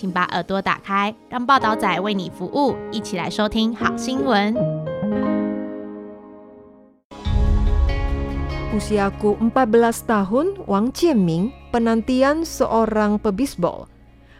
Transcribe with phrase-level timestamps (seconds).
[0.00, 4.54] 请把耳朵打开，让报道仔为你服务，一起来收听好新闻。
[8.76, 13.88] Usiaku 14 tahun, Wang Jianming, penantian seorang pebisbol.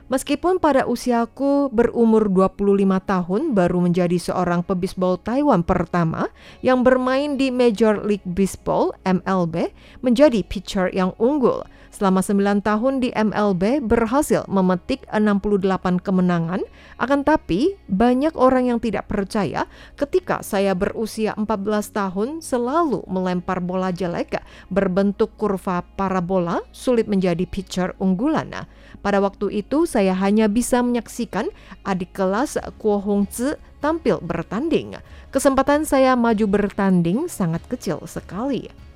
[0.06, 2.62] Meskipun pada usiaku berumur 25
[3.02, 6.30] tahun baru menjadi seorang pebisbol Taiwan pertama
[6.62, 9.74] yang bermain di Major League Baseball MLB
[10.06, 11.66] menjadi pitcher yang unggul.
[11.91, 16.63] Selama 9 tahun di MLB berhasil memetik 68 kemenangan,
[16.95, 19.67] akan tapi banyak orang yang tidak percaya
[19.99, 21.51] ketika saya berusia 14
[21.91, 24.39] tahun selalu melempar bola jelek
[24.71, 28.65] berbentuk kurva parabola sulit menjadi pitcher unggulan.
[29.03, 31.51] Pada waktu itu saya hanya bisa menyaksikan
[31.83, 34.95] adik kelas Kuo Hong Zi tampil bertanding.
[35.33, 38.90] Kesempatan saya maju bertanding sangat kecil sekali.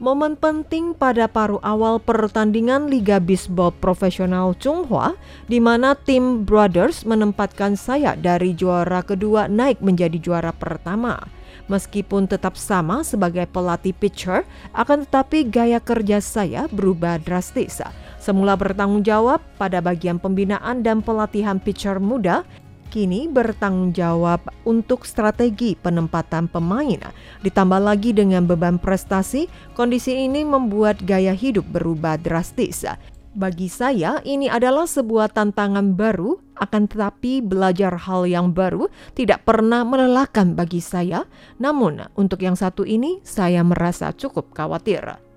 [0.00, 5.12] Momen penting pada paruh awal pertandingan Liga Bisbol Profesional Chunghua
[5.44, 11.20] di mana tim Brothers menempatkan saya dari juara kedua naik menjadi juara pertama.
[11.68, 17.84] Meskipun tetap sama sebagai pelatih pitcher, akan tetapi gaya kerja saya berubah drastis.
[18.16, 22.48] Semula bertanggung jawab pada bagian pembinaan dan pelatihan pitcher muda,
[22.90, 26.98] kini bertanggung jawab untuk strategi penempatan pemain.
[27.46, 29.46] Ditambah lagi dengan beban prestasi,
[29.78, 32.82] kondisi ini membuat gaya hidup berubah drastis.
[33.30, 39.86] Bagi saya, ini adalah sebuah tantangan baru, akan tetapi belajar hal yang baru tidak pernah
[39.86, 41.30] melelahkan bagi saya.
[41.62, 45.29] Namun, untuk yang satu ini, saya merasa cukup khawatir.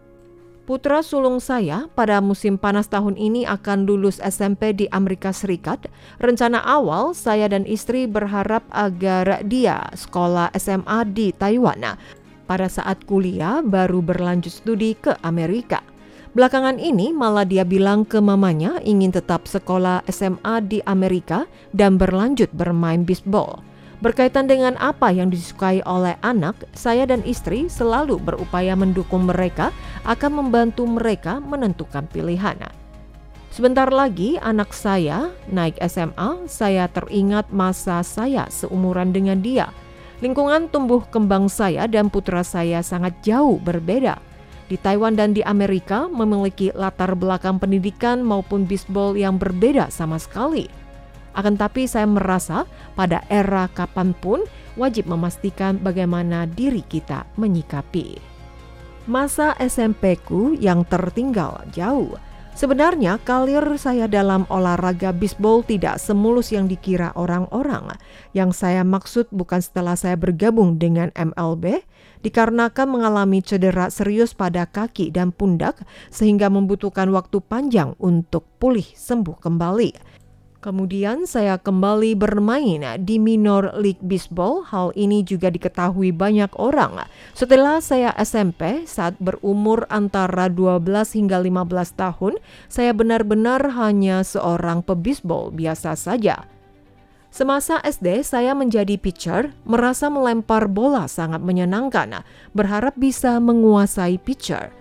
[0.63, 5.91] Putra sulung saya pada musim panas tahun ini akan lulus SMP di Amerika Serikat.
[6.23, 11.99] Rencana awal saya dan istri berharap agar dia sekolah SMA di Taiwan.
[12.47, 15.83] Pada saat kuliah baru berlanjut studi ke Amerika.
[16.31, 21.43] Belakangan ini malah dia bilang ke mamanya ingin tetap sekolah SMA di Amerika
[21.75, 23.59] dan berlanjut bermain bisbol.
[24.03, 29.71] Berkaitan dengan apa yang disukai oleh anak, saya dan istri selalu berupaya mendukung mereka
[30.03, 32.59] akan membantu mereka menentukan pilihan.
[33.47, 39.71] Sebentar lagi anak saya naik SMA, saya teringat masa saya seumuran dengan dia.
[40.19, 44.19] Lingkungan tumbuh kembang saya dan putra saya sangat jauh berbeda.
[44.67, 50.82] Di Taiwan dan di Amerika memiliki latar belakang pendidikan maupun bisbol yang berbeda sama sekali.
[51.33, 54.45] Akan tapi saya merasa pada era kapan pun
[54.77, 58.17] wajib memastikan bagaimana diri kita menyikapi.
[59.03, 62.15] Masa SMP-ku yang tertinggal jauh.
[62.53, 67.97] Sebenarnya karir saya dalam olahraga bisbol tidak semulus yang dikira orang-orang.
[68.29, 71.81] Yang saya maksud bukan setelah saya bergabung dengan MLB,
[72.21, 75.81] dikarenakan mengalami cedera serius pada kaki dan pundak
[76.13, 80.12] sehingga membutuhkan waktu panjang untuk pulih sembuh kembali.
[80.63, 84.63] Kemudian saya kembali bermain di Minor League Baseball.
[84.63, 87.03] Hal ini juga diketahui banyak orang.
[87.35, 91.67] Setelah saya SMP saat berumur antara 12 hingga 15
[91.99, 92.33] tahun,
[92.71, 96.47] saya benar-benar hanya seorang pebisbol biasa saja.
[97.27, 102.23] Semasa SD saya menjadi pitcher, merasa melempar bola sangat menyenangkan,
[102.55, 104.71] berharap bisa menguasai pitcher.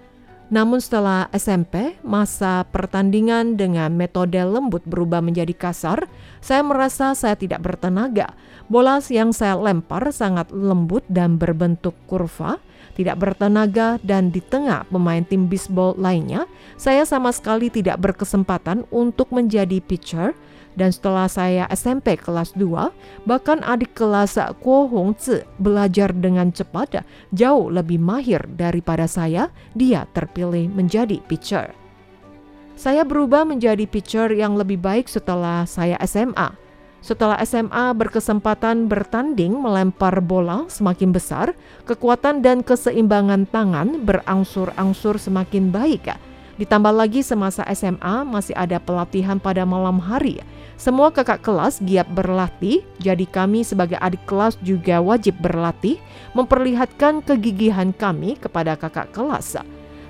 [0.53, 6.05] Namun setelah SMP, masa pertandingan dengan metode lembut berubah menjadi kasar,
[6.45, 8.37] saya merasa saya tidak bertenaga.
[8.69, 12.61] Bola yang saya lempar sangat lembut dan berbentuk kurva,
[12.93, 16.45] tidak bertenaga dan di tengah pemain tim bisbol lainnya,
[16.77, 20.37] saya sama sekali tidak berkesempatan untuk menjadi pitcher
[20.79, 27.05] dan setelah saya SMP kelas 2, bahkan adik kelas Kuo Hong Zi belajar dengan cepat
[27.33, 31.73] jauh lebih mahir daripada saya, dia terpilih menjadi pitcher.
[32.73, 36.57] Saya berubah menjadi pitcher yang lebih baik setelah saya SMA.
[37.03, 41.51] Setelah SMA berkesempatan bertanding melempar bola semakin besar,
[41.83, 46.32] kekuatan dan keseimbangan tangan berangsur-angsur semakin baik.
[46.61, 50.45] Ditambah lagi semasa SMA masih ada pelatihan pada malam hari.
[50.77, 55.97] Semua kakak kelas giat berlatih, jadi kami sebagai adik kelas juga wajib berlatih,
[56.37, 59.63] memperlihatkan kegigihan kami kepada kakak kelas.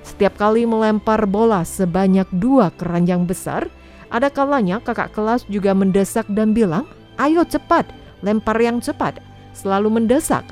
[0.03, 3.71] Setiap kali melempar bola sebanyak dua keranjang besar,
[4.11, 6.83] ada kalanya kakak kelas juga mendesak dan bilang,
[7.15, 7.87] ayo cepat,
[8.19, 9.23] lempar yang cepat,
[9.55, 10.45] selalu mendesak.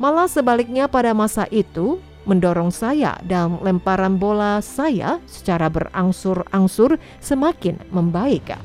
[0.00, 8.56] Malah sebaliknya pada masa itu mendorong saya dan lemparan bola saya secara berangsur-angsur semakin membaik.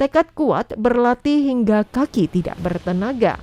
[0.00, 3.36] Tekad kuat berlatih hingga kaki tidak bertenaga.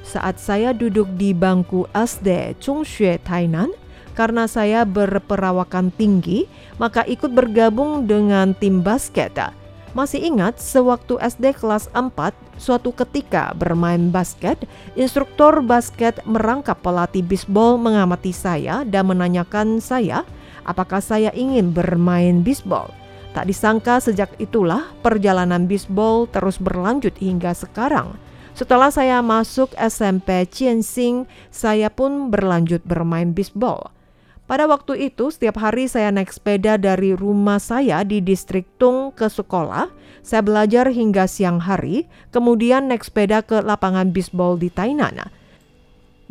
[0.00, 3.68] Saat saya duduk di bangku SD Chungxue Tainan,
[4.16, 6.48] karena saya berperawakan tinggi,
[6.80, 9.36] maka ikut bergabung dengan tim basket.
[9.98, 12.14] Masih ingat sewaktu SD kelas 4,
[12.54, 14.54] suatu ketika bermain basket,
[14.94, 20.22] instruktur basket merangkap pelatih bisbol mengamati saya dan menanyakan saya
[20.62, 22.94] apakah saya ingin bermain bisbol.
[23.34, 28.14] Tak disangka sejak itulah perjalanan bisbol terus berlanjut hingga sekarang.
[28.54, 33.90] Setelah saya masuk SMP Ciensing, saya pun berlanjut bermain bisbol.
[34.48, 39.28] Pada waktu itu, setiap hari saya naik sepeda dari rumah saya di distrik Tung ke
[39.28, 39.92] sekolah.
[40.24, 45.28] Saya belajar hingga siang hari, kemudian naik sepeda ke lapangan bisbol di Tainan.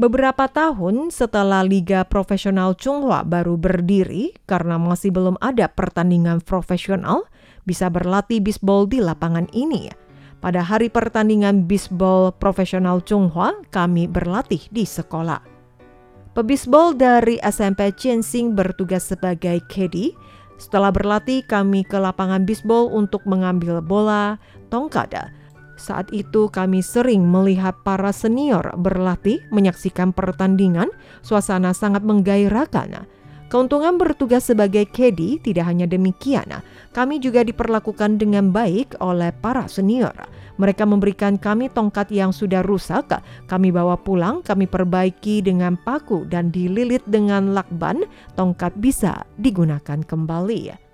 [0.02, 7.30] Beberapa tahun setelah Liga Profesional Chunghua baru berdiri karena masih belum ada pertandingan profesional,
[7.70, 9.94] bisa berlatih bisbol di lapangan ini.
[10.42, 15.57] Pada hari pertandingan bisbol profesional Chunghua, kami berlatih di sekolah.
[16.38, 20.14] Pebisbol dari SMP Chiensing bertugas sebagai caddy.
[20.62, 24.38] Setelah berlatih, kami ke lapangan bisbol untuk mengambil bola,
[24.70, 25.34] tongkat,
[25.82, 30.94] saat itu kami sering melihat para senior berlatih menyaksikan pertandingan,
[31.26, 33.10] suasana sangat menggairahkan.
[33.50, 36.62] Keuntungan bertugas sebagai caddy tidak hanya demikian,
[36.94, 40.14] kami juga diperlakukan dengan baik oleh para senior.
[40.58, 46.50] Mereka memberikan kami tongkat yang sudah rusak, kami bawa pulang, kami perbaiki dengan paku dan
[46.50, 50.88] dililit dengan lakban, tongkat bisa digunakan kembali.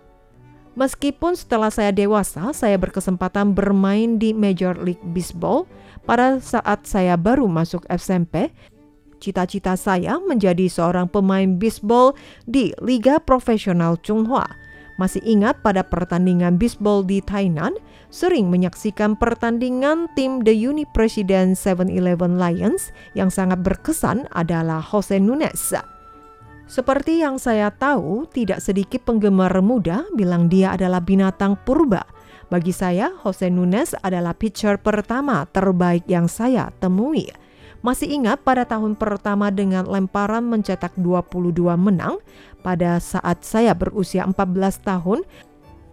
[0.74, 5.70] Meskipun setelah saya dewasa, saya berkesempatan bermain di Major League Baseball
[6.04, 8.50] pada saat saya baru masuk SMP.
[9.22, 14.44] Cita-cita saya menjadi seorang pemain baseball di Liga Profesional Chunghua.
[15.02, 17.74] Masih ingat pada pertandingan baseball di Tainan,
[18.14, 25.74] sering menyaksikan pertandingan tim The Uni President 7-Eleven Lions yang sangat berkesan adalah Jose Nunes.
[26.70, 32.06] Seperti yang saya tahu, tidak sedikit penggemar muda bilang dia adalah binatang purba.
[32.54, 37.43] Bagi saya, Jose Nunes adalah pitcher pertama terbaik yang saya temui.
[37.84, 42.24] Masih ingat pada tahun pertama dengan lemparan mencetak 22 menang
[42.64, 45.28] pada saat saya berusia 14 tahun,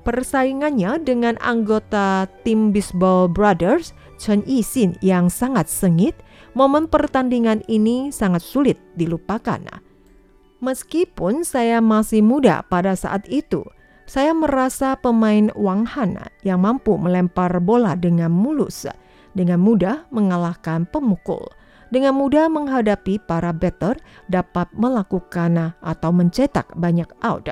[0.06, 3.90] persaingannya dengan anggota tim Baseball Brothers
[4.22, 6.14] Chen Yixin yang sangat sengit,
[6.54, 9.58] momen pertandingan ini sangat sulit dilupakan.
[10.62, 13.66] Meskipun saya masih muda pada saat itu,
[14.06, 18.86] saya merasa pemain Wang Han yang mampu melempar bola dengan mulus,
[19.34, 21.50] dengan mudah mengalahkan pemukul,
[21.90, 23.98] dengan mudah menghadapi para batter
[24.30, 27.50] dapat melakukan atau mencetak banyak out.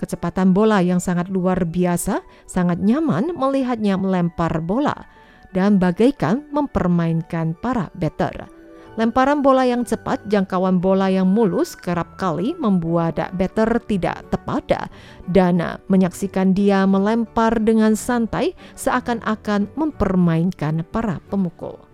[0.00, 5.06] Kecepatan bola yang sangat luar biasa, sangat nyaman melihatnya melempar bola
[5.54, 8.50] dan bagaikan mempermainkan para batter.
[8.94, 14.86] Lemparan bola yang cepat, jangkauan bola yang mulus kerap kali membuat batter tidak tepat
[15.26, 15.58] dan
[15.90, 21.93] menyaksikan dia melempar dengan santai seakan-akan mempermainkan para pemukul.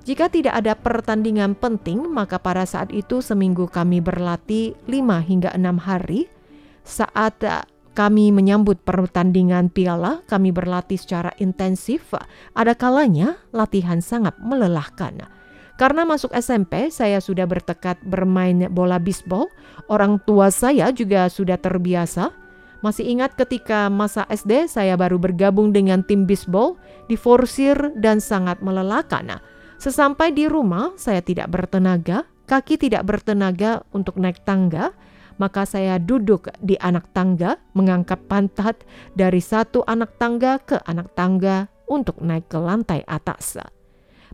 [0.00, 5.76] Jika tidak ada pertandingan penting, maka pada saat itu seminggu kami berlatih 5 hingga 6
[5.76, 6.26] hari.
[6.82, 7.44] Saat
[7.92, 12.16] kami menyambut pertandingan piala, kami berlatih secara intensif.
[12.56, 15.40] Ada kalanya latihan sangat melelahkan
[15.80, 19.48] karena masuk SMP, saya sudah bertekad bermain bola bisbol.
[19.88, 22.36] Orang tua saya juga sudah terbiasa.
[22.84, 26.76] Masih ingat ketika masa SD saya baru bergabung dengan tim bisbol,
[27.08, 29.40] diforsir dan sangat melelahkan.
[29.80, 34.92] Sesampai di rumah, saya tidak bertenaga, kaki tidak bertenaga untuk naik tangga,
[35.40, 38.84] maka saya duduk di anak tangga, mengangkat pantat
[39.16, 43.56] dari satu anak tangga ke anak tangga untuk naik ke lantai atas.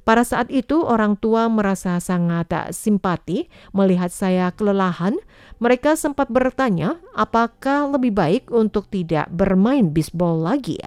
[0.03, 5.15] Pada saat itu orang tua merasa sangat simpati melihat saya kelelahan.
[5.63, 10.83] Mereka sempat bertanya apakah lebih baik untuk tidak bermain bisbol lagi.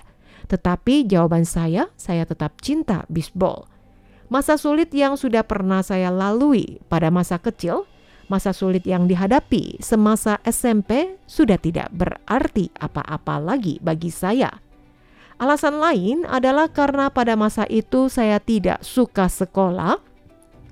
[0.52, 3.79] Tetapi jawaban saya, saya tetap cinta bisbol.
[4.30, 7.90] Masa sulit yang sudah pernah saya lalui pada masa kecil,
[8.30, 14.54] masa sulit yang dihadapi semasa SMP sudah tidak berarti apa-apa lagi bagi saya.
[15.42, 19.98] Alasan lain adalah karena pada masa itu saya tidak suka sekolah.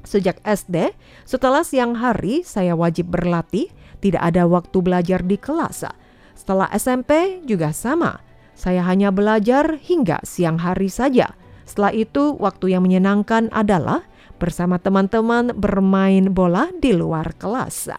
[0.06, 0.94] Sejak SD,
[1.26, 3.74] setelah siang hari saya wajib berlatih,
[4.06, 5.90] tidak ada waktu belajar di kelas.
[6.38, 8.22] Setelah SMP juga sama,
[8.54, 11.34] saya hanya belajar hingga siang hari saja.
[11.68, 14.08] Setelah itu, waktu yang menyenangkan adalah
[14.40, 17.92] bersama teman-teman bermain bola di luar kelas.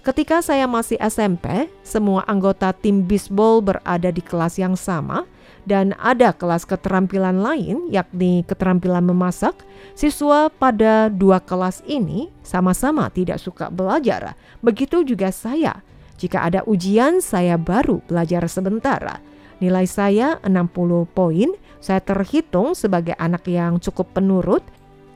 [0.00, 5.28] Ketika saya masih SMP, semua anggota tim bisbol berada di kelas yang sama
[5.68, 9.52] dan ada kelas keterampilan lain yakni keterampilan memasak.
[9.92, 14.40] Siswa pada dua kelas ini sama-sama tidak suka belajar.
[14.64, 15.84] Begitu juga saya.
[16.16, 19.20] Jika ada ujian, saya baru belajar sebentar.
[19.60, 21.52] Nilai saya 60 poin.
[21.80, 24.60] Saya terhitung sebagai anak yang cukup penurut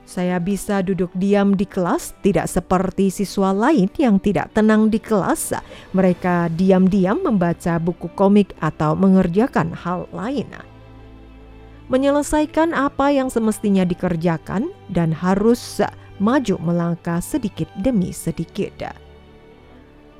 [0.04, 5.56] saya bisa duduk diam di kelas, tidak seperti siswa lain yang tidak tenang di kelas.
[5.96, 10.52] Mereka diam-diam membaca buku komik atau mengerjakan hal lain.
[11.88, 15.80] Menyelesaikan apa yang semestinya dikerjakan dan harus
[16.20, 19.03] maju melangkah sedikit demi sedikit.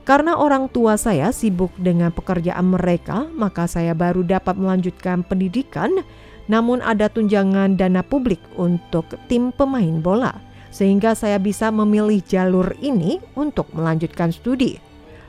[0.05, 6.05] Karena orang tua saya sibuk dengan pekerjaan mereka, maka saya baru dapat melanjutkan pendidikan
[6.45, 10.37] namun ada tunjangan dana publik untuk tim pemain bola,
[10.69, 14.77] sehingga saya bisa memilih jalur ini untuk melanjutkan studi.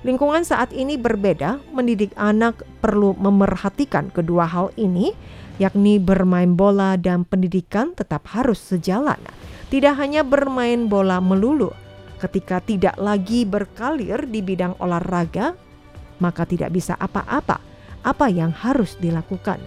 [0.06, 5.18] Lingkungan saat ini berbeda, mendidik anak perlu memerhatikan kedua hal ini,
[5.58, 9.18] yakni bermain bola dan pendidikan tetap harus sejalan.
[9.74, 11.74] Tidak hanya bermain bola melulu,
[12.26, 15.54] ketika tidak lagi berkalir di bidang olahraga,
[16.18, 17.62] maka tidak bisa apa-apa.
[18.02, 19.62] Apa yang harus dilakukan?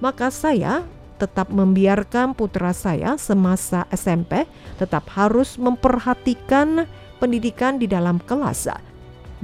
[0.00, 0.82] maka saya
[1.20, 4.48] tetap membiarkan putra saya semasa SMP
[4.80, 6.88] tetap harus memperhatikan
[7.20, 8.72] pendidikan di dalam kelas.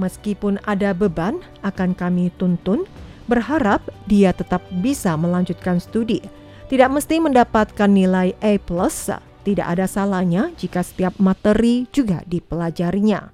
[0.01, 2.89] Meskipun ada beban akan kami tuntun,
[3.29, 6.21] berharap dia tetap bisa melanjutkan studi.
[6.67, 8.57] Tidak mesti mendapatkan nilai A+,
[9.47, 13.31] tidak ada salahnya jika setiap materi juga dipelajarinya.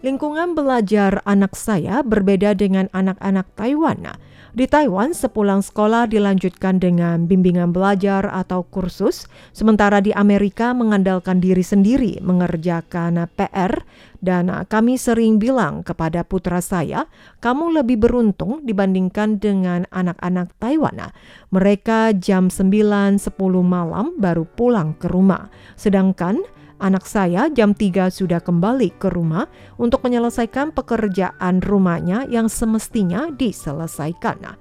[0.00, 4.08] Lingkungan belajar anak saya berbeda dengan anak-anak Taiwan
[4.52, 9.24] di Taiwan, sepulang sekolah dilanjutkan dengan bimbingan belajar atau kursus,
[9.56, 13.80] sementara di Amerika mengandalkan diri sendiri mengerjakan PR
[14.20, 17.08] dan kami sering bilang kepada putra saya,
[17.40, 21.16] kamu lebih beruntung dibandingkan dengan anak-anak Taiwan.
[21.48, 23.32] Mereka jam 9-10
[23.64, 25.48] malam baru pulang ke rumah,
[25.80, 26.44] sedangkan
[26.82, 29.46] Anak saya jam 3 sudah kembali ke rumah
[29.78, 34.58] untuk menyelesaikan pekerjaan rumahnya yang semestinya diselesaikan.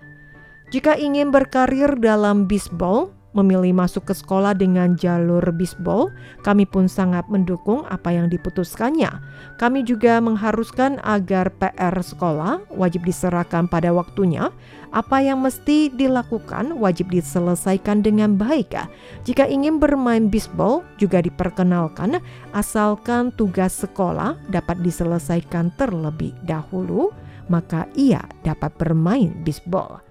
[0.70, 6.12] Jika ingin berkarir dalam bisbol, memilih masuk ke sekolah dengan jalur bisbol,
[6.44, 9.08] kami pun sangat mendukung apa yang diputuskannya.
[9.56, 14.52] Kami juga mengharuskan agar PR sekolah wajib diserahkan pada waktunya.
[14.92, 18.76] Apa yang mesti dilakukan wajib diselesaikan dengan baik.
[19.24, 22.20] Jika ingin bermain bisbol juga diperkenalkan
[22.52, 27.16] asalkan tugas sekolah dapat diselesaikan terlebih dahulu,
[27.48, 30.11] maka ia dapat bermain bisbol.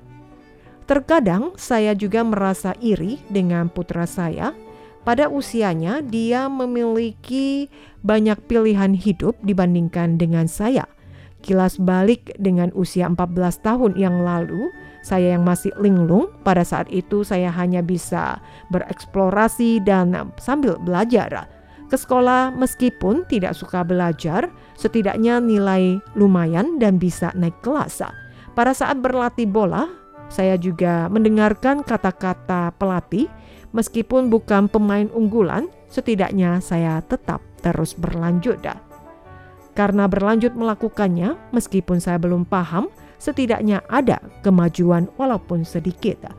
[0.90, 4.50] Terkadang saya juga merasa iri dengan putra saya.
[5.06, 7.70] Pada usianya, dia memiliki
[8.02, 10.90] banyak pilihan hidup dibandingkan dengan saya.
[11.46, 13.22] Kilas balik dengan usia 14
[13.62, 14.66] tahun yang lalu,
[15.06, 18.42] saya yang masih linglung, pada saat itu saya hanya bisa
[18.74, 21.46] bereksplorasi dan sambil belajar.
[21.86, 28.02] Ke sekolah meskipun tidak suka belajar, setidaknya nilai lumayan dan bisa naik kelas.
[28.58, 29.99] Pada saat berlatih bola,
[30.30, 33.26] saya juga mendengarkan kata-kata pelatih,
[33.74, 38.62] meskipun bukan pemain unggulan, setidaknya saya tetap terus berlanjut.
[39.74, 46.30] Karena berlanjut melakukannya, meskipun saya belum paham, setidaknya ada kemajuan walaupun sedikit.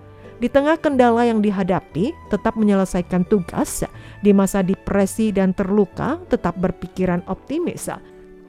[0.41, 3.85] Di tengah kendala yang dihadapi, tetap menyelesaikan tugas
[4.25, 7.93] di masa depresi dan terluka, tetap berpikiran optimis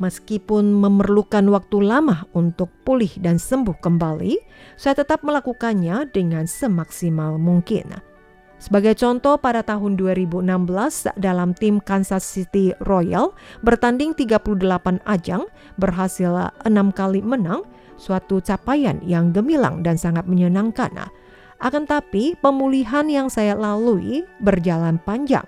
[0.01, 4.41] Meskipun memerlukan waktu lama untuk pulih dan sembuh kembali,
[4.79, 8.01] saya tetap melakukannya dengan semaksimal mungkin.
[8.63, 10.47] Sebagai contoh, pada tahun 2016
[11.19, 13.35] dalam tim Kansas City Royal
[13.67, 15.51] bertanding 38 ajang,
[15.83, 17.67] berhasil enam kali menang,
[17.99, 20.95] suatu capaian yang gemilang dan sangat menyenangkan.
[21.59, 25.47] Akan tapi, pemulihan yang saya lalui berjalan panjang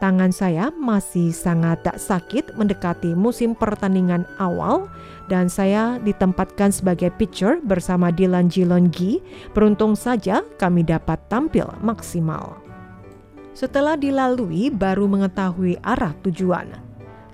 [0.00, 4.88] Tangan saya masih sangat tak sakit mendekati musim pertandingan awal
[5.28, 9.20] dan saya ditempatkan sebagai pitcher bersama Dylan Jilongi.
[9.52, 12.56] Beruntung saja kami dapat tampil maksimal.
[13.52, 16.72] Setelah dilalui baru mengetahui arah tujuan.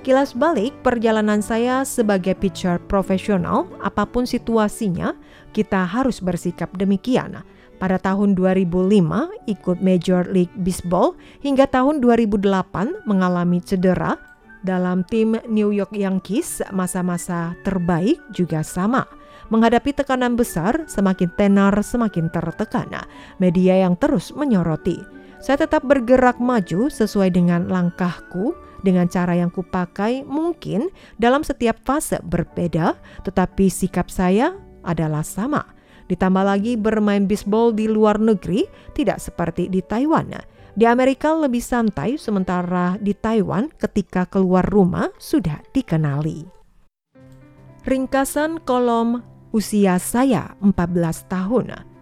[0.02, 5.14] Kilas balik perjalanan saya sebagai pitcher profesional, apa pun situasinya,
[5.54, 7.46] kita harus bersikap demikian
[7.76, 8.88] pada tahun 2005
[9.46, 11.14] ikut Major League Baseball
[11.44, 14.16] hingga tahun 2008 mengalami cedera
[14.66, 19.06] dalam tim New York Yankees masa-masa terbaik juga sama.
[19.46, 22.90] Menghadapi tekanan besar, semakin tenar semakin tertekan.
[23.38, 24.98] Media yang terus menyoroti.
[25.38, 30.90] Saya tetap bergerak maju sesuai dengan langkahku dengan cara yang kupakai mungkin
[31.22, 35.75] dalam setiap fase berbeda, tetapi sikap saya adalah sama.
[36.06, 40.30] Ditambah lagi bermain bisbol di luar negeri tidak seperti di Taiwan.
[40.76, 46.44] Di Amerika lebih santai sementara di Taiwan ketika keluar rumah sudah dikenali.
[47.86, 49.22] Ringkasan kolom
[49.56, 51.95] usia saya 14 tahun.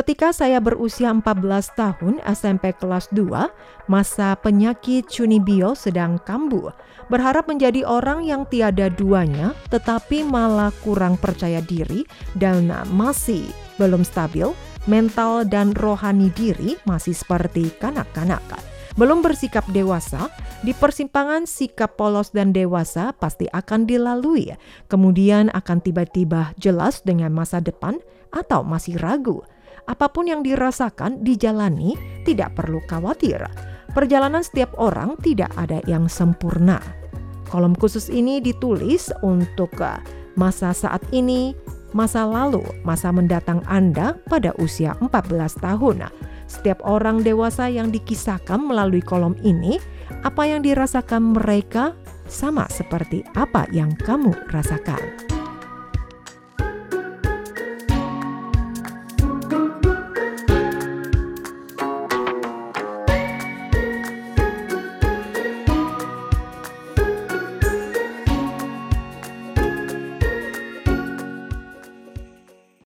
[0.00, 3.52] Ketika saya berusia 14 tahun, SMP kelas 2,
[3.84, 6.72] masa penyakit Cunibio sedang kambuh.
[7.12, 13.44] Berharap menjadi orang yang tiada duanya, tetapi malah kurang percaya diri dan masih
[13.76, 14.48] belum stabil,
[14.88, 18.40] mental dan rohani diri masih seperti kanak-kanak.
[18.96, 20.32] Belum bersikap dewasa,
[20.64, 24.48] di persimpangan sikap polos dan dewasa pasti akan dilalui.
[24.88, 28.00] Kemudian akan tiba-tiba jelas dengan masa depan
[28.32, 29.44] atau masih ragu
[29.86, 31.96] apa pun yang dirasakan dijalani,
[32.26, 33.44] tidak perlu khawatir.
[33.90, 36.78] Perjalanan setiap orang tidak ada yang sempurna.
[37.50, 39.98] Kolom khusus ini ditulis untuk eh,
[40.38, 41.58] masa saat ini,
[41.90, 46.06] masa lalu, masa mendatang Anda pada usia 14 tahun.
[46.46, 49.78] Setiap orang dewasa yang dikisahkan melalui kolom ini,
[50.22, 51.94] apa yang dirasakan mereka
[52.30, 55.29] sama seperti apa yang kamu rasakan.